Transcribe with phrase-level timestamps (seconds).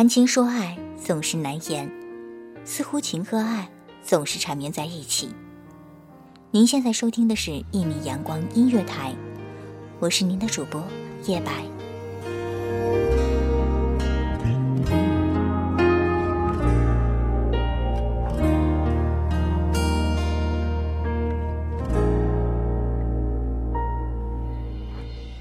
[0.00, 1.86] 谈情说爱总是难言，
[2.64, 3.68] 似乎情和爱
[4.02, 5.28] 总是缠绵在一起。
[6.50, 9.12] 您现在收听的是《一米阳光音乐台》，
[9.98, 10.82] 我是您的主播
[11.26, 11.52] 叶白。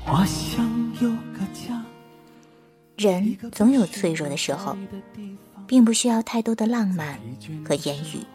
[0.06, 0.66] 我想
[1.00, 1.82] 有个家
[3.00, 4.76] 人总有脆弱的时候，
[5.66, 7.18] 并不需要太多的浪漫
[7.66, 8.26] 和言语。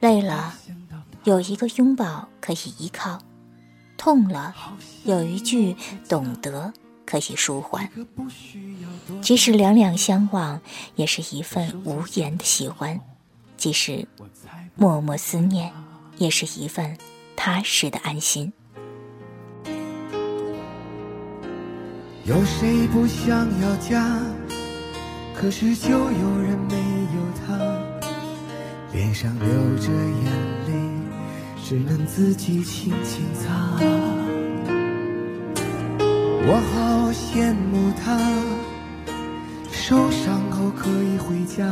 [0.00, 0.52] 累了，
[1.22, 3.20] 有一个拥抱可以依靠；
[3.96, 4.52] 痛了，
[5.04, 5.76] 有一句
[6.08, 6.72] 懂得
[7.04, 7.88] 可以舒缓。
[9.22, 10.60] 即使两两相望，
[10.96, 12.98] 也是一份无言的喜欢；
[13.56, 14.08] 即使
[14.74, 15.72] 默默思念，
[16.18, 16.98] 也是一份
[17.36, 18.52] 踏实的安心。
[22.26, 24.18] 有谁不想要家？
[25.32, 26.74] 可是就有人没
[27.14, 27.56] 有他，
[28.92, 29.46] 脸上流
[29.76, 30.32] 着眼
[30.66, 30.72] 泪，
[31.62, 33.78] 只能自己轻轻擦。
[36.48, 38.18] 我好羡慕他，
[39.70, 41.64] 受伤后可以回家，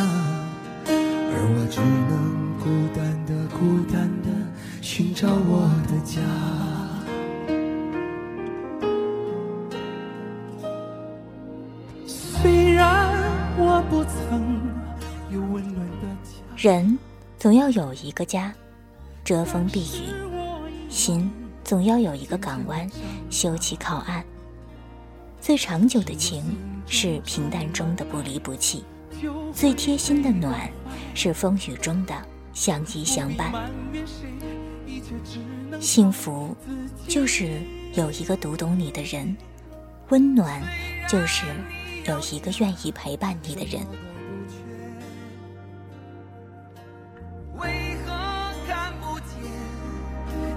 [0.87, 2.65] 而我只能孤
[2.95, 4.29] 单的、孤单的
[4.81, 6.21] 寻找我的家。
[16.57, 16.99] 人
[17.39, 18.55] 总要有一个家，
[19.23, 20.09] 遮风避雨；
[20.89, 21.31] 心
[21.63, 22.89] 总要有一个港湾，
[23.29, 24.25] 休憩靠岸。
[25.41, 26.43] 最长久的情
[26.87, 28.85] 是平淡中的不离不弃，
[29.53, 30.71] 最贴心的暖
[31.15, 32.15] 是风雨中的
[32.55, 33.53] 相依相伴。
[35.81, 36.57] 幸福
[37.07, 37.61] 就是
[37.93, 39.37] 有一个读懂你的人，
[40.09, 40.63] 温暖
[41.09, 41.45] 就是
[42.07, 43.81] 有一个愿意陪伴你的人。
[47.57, 48.13] 为何
[48.69, 49.29] 看不见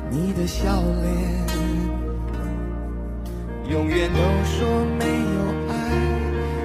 [0.10, 1.16] 你的笑脸，
[3.70, 5.72] 永远都说没有爱，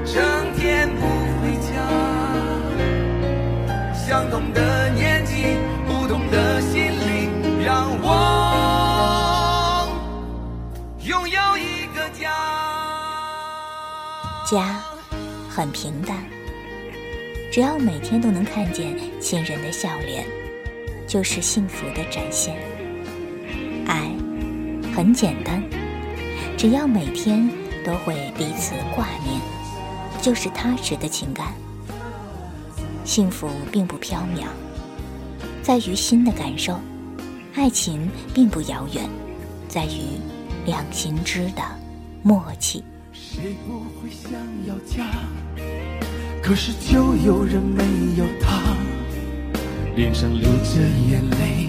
[0.05, 0.21] 整
[0.57, 1.07] 天不
[1.41, 1.71] 回家。
[3.95, 4.61] 相同的
[14.53, 14.79] 家
[15.49, 16.23] 很平淡，
[17.51, 20.27] 只要每天都能看见亲人的笑脸，
[21.07, 22.55] 就是幸福的展现。
[23.87, 24.11] 爱
[24.95, 25.63] 很简单，
[26.59, 27.49] 只要每天
[27.83, 29.41] 都会彼此挂念，
[30.21, 31.55] 就是踏实的情感。
[33.07, 34.45] 幸福并不缥缈，
[35.63, 36.75] 在于心的感受；
[37.55, 39.09] 爱情并不遥远，
[39.67, 40.21] 在于
[40.67, 41.63] 两心之的
[42.23, 42.85] 默契。
[43.25, 44.33] 谁不会想
[44.67, 45.07] 要家？
[46.43, 47.85] 可是就有人没
[48.17, 48.61] 有他，
[49.95, 51.69] 脸上流着眼泪。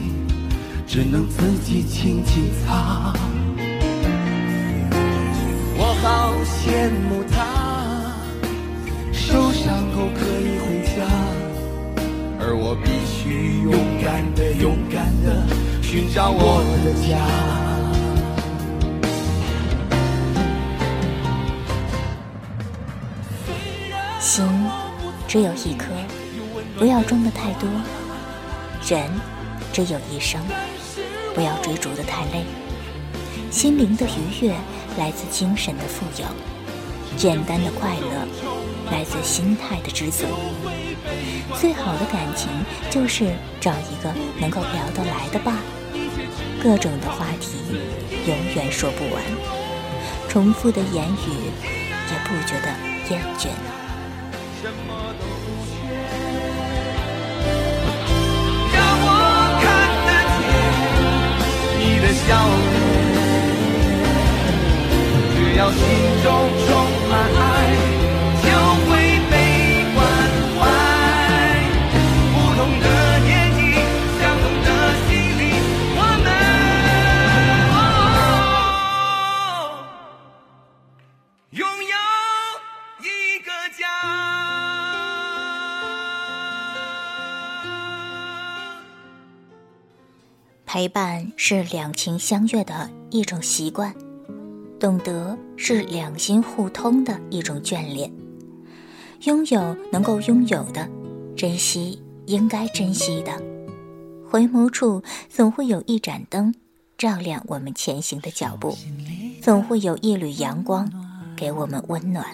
[0.88, 3.14] 只能自己轻轻擦。
[5.78, 8.14] 我好羡慕他，
[9.12, 11.06] 受伤后可以回家，
[12.40, 13.74] 而我必须勇
[14.04, 15.48] 敢的、勇敢的
[15.82, 17.63] 寻找我的家。
[25.34, 25.88] 只有一颗，
[26.78, 27.68] 不要装的太多。
[28.88, 29.10] 人
[29.74, 30.40] 只有一生。
[31.34, 32.46] 不要追逐的太累，
[33.50, 34.54] 心灵的愉悦
[34.96, 36.28] 来自精神的富有，
[37.18, 38.28] 简单的快乐
[38.92, 40.26] 来自心态的知足。
[41.60, 42.48] 最好的感情
[42.92, 45.58] 就是找一个能够聊得来的伴，
[46.62, 47.58] 各种的话题
[48.28, 49.24] 永远说不完，
[50.30, 51.32] 重复的言语
[52.12, 52.70] 也不觉得
[53.10, 53.48] 厌倦。
[54.64, 54.90] 什么
[55.20, 55.76] 都不缺。
[58.72, 59.08] 让我
[59.62, 59.66] 看
[60.08, 60.42] 得见
[61.80, 62.26] 你的笑
[62.72, 62.76] 脸，
[65.36, 65.78] 只要心
[66.24, 66.26] 中
[66.66, 66.68] 充
[67.10, 67.93] 满爱。
[90.74, 93.94] 陪伴是两情相悦的一种习惯，
[94.80, 98.12] 懂得是两心互通的一种眷恋。
[99.22, 100.90] 拥有能够拥有的，
[101.38, 103.40] 珍惜应该珍惜的。
[104.28, 106.56] 回眸处总会有一盏灯，
[106.98, 108.76] 照亮我们前行的脚步；
[109.44, 110.92] 总会有一缕阳光，
[111.38, 112.26] 给我们温暖；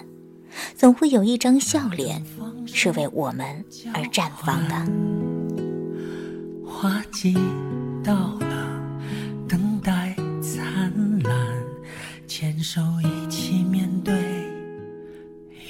[0.74, 2.24] 总会有一张笑脸，
[2.64, 3.62] 是为我们
[3.92, 5.19] 而绽放的。
[6.80, 7.34] 花季。
[8.02, 8.82] 到了，
[9.46, 10.90] 等待灿
[11.22, 11.34] 烂，
[12.26, 14.14] 牵手一起面对，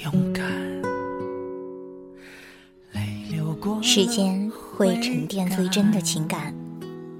[0.05, 0.49] 勇敢。
[3.83, 6.55] 时间会沉淀最真的情感，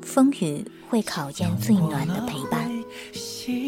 [0.01, 2.71] 风雨会考验最暖的陪伴。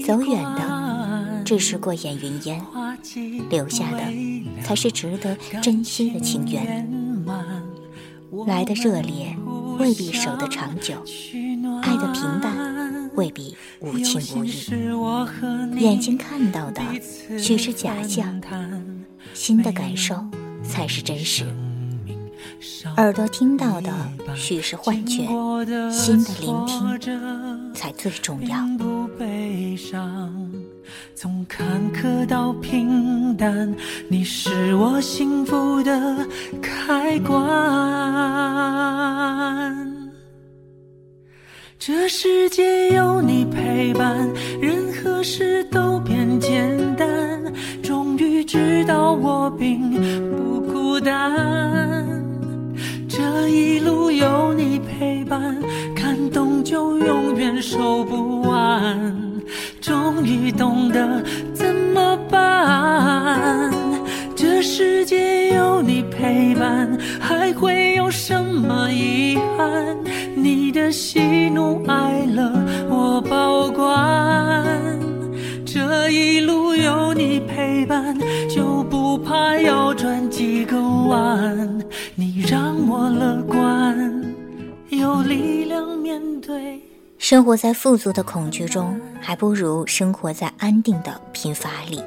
[0.05, 2.65] 走远的只是过眼云烟，
[3.49, 3.99] 留下的
[4.63, 6.89] 才是值得珍惜的情缘。
[8.47, 9.35] 来的热烈。
[9.79, 10.95] 未必守得长久，
[11.81, 14.51] 爱的平淡未必无情无义。
[15.79, 16.81] 眼睛看到的
[17.37, 18.41] 许是假象，
[19.33, 20.15] 心的感受
[20.63, 21.45] 才是真实。
[22.97, 23.91] 耳朵听到的
[24.35, 25.25] 许是幻觉，
[25.91, 26.99] 心的聆听
[27.73, 28.57] 才最重要。
[31.15, 33.73] 从坎坷到平淡，
[34.09, 36.27] 你是我幸福的
[36.61, 37.41] 开关。
[41.79, 44.29] 这世界有你陪伴，
[44.61, 47.07] 任何事都变简单。
[47.81, 49.91] 终于知道我并
[50.31, 52.05] 不孤单。
[53.09, 55.57] 这一路有你陪伴，
[55.93, 59.13] 感动就永远收不完。
[59.81, 61.21] 终于懂得
[61.53, 63.69] 怎么办？
[64.35, 66.97] 这世界有你陪伴，
[70.93, 72.51] 喜怒哀乐
[72.87, 74.63] 我保管。
[75.65, 78.15] 这一路有你陪伴，
[78.47, 81.83] 就不怕要转几个弯。
[82.13, 84.23] 你让我乐观，
[84.89, 86.79] 有力量面对。
[87.17, 91.99] 生活在富足的恐惧中，还不如生活在安定的贫乏里。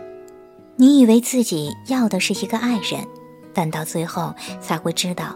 [0.76, 3.04] 你以为自己要的是一个爱人，
[3.52, 5.34] 但到最后才会知道，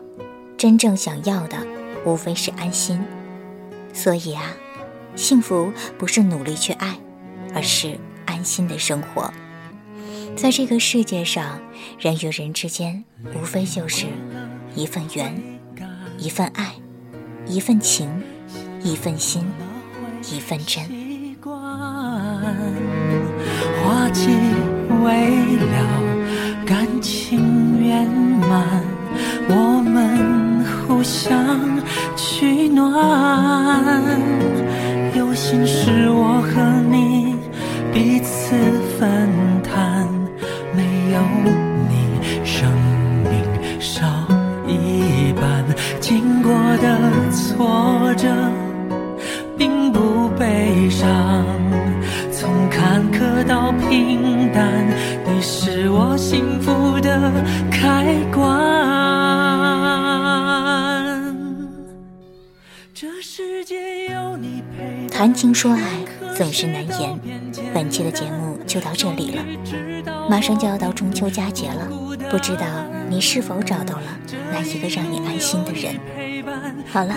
[0.56, 1.56] 真正想要的
[2.05, 3.03] 无非是安心。
[3.92, 4.54] 所以啊，
[5.16, 6.98] 幸福不是努力去爱，
[7.54, 9.32] 而是安心的生活。
[10.37, 11.60] 在这个世界上，
[11.98, 13.04] 人与人之间，
[13.34, 14.06] 无非就是
[14.75, 15.34] 一份缘，
[16.19, 16.75] 一份爱，
[17.46, 18.22] 一份情，
[18.82, 19.44] 一份心。
[20.31, 20.84] 一份真。
[23.82, 24.28] 花季
[25.02, 27.59] 未了，感情
[53.91, 54.87] 平淡，
[55.27, 57.32] 你是我幸福的
[57.73, 58.47] 开关。
[62.94, 65.81] 这世界有你陪谈情说爱
[66.37, 67.19] 总是难言，
[67.75, 69.43] 本期的节目就到这里了。
[70.31, 71.89] 马上就要到中秋佳节了，
[72.31, 72.65] 不知道
[73.09, 74.05] 你是否找到了
[74.53, 75.97] 那一个让你安心的人？
[76.87, 77.17] 好了，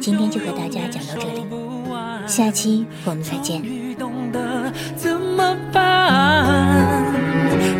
[0.00, 1.44] 今天就和大家讲到这里。
[2.26, 3.62] 下期我们再见。
[4.96, 5.95] 怎么办？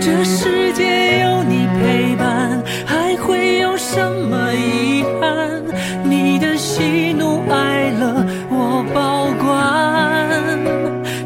[0.00, 5.62] 这世界有你陪伴，还会有什么遗憾？
[6.04, 9.46] 你的喜怒哀乐我保管。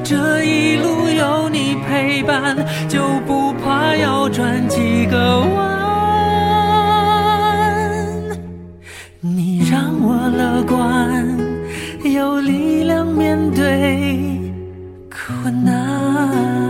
[0.03, 2.57] 这一路有你陪伴，
[2.89, 5.51] 就不怕要转几个弯。
[9.21, 11.39] 你让我乐观。
[12.03, 14.41] 有力量面对
[15.11, 16.70] 困难，